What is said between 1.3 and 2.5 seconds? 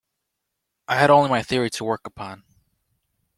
theory to work upon.